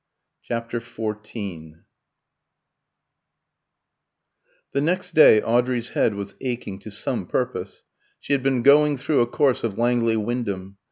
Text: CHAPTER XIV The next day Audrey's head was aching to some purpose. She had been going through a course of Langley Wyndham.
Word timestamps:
CHAPTER 0.41 0.79
XIV 0.79 1.83
The 4.71 4.81
next 4.81 5.13
day 5.13 5.43
Audrey's 5.43 5.91
head 5.91 6.15
was 6.15 6.33
aching 6.41 6.79
to 6.79 6.89
some 6.89 7.27
purpose. 7.27 7.83
She 8.19 8.33
had 8.33 8.41
been 8.41 8.63
going 8.63 8.97
through 8.97 9.19
a 9.21 9.27
course 9.27 9.63
of 9.63 9.77
Langley 9.77 10.17
Wyndham. 10.17 10.77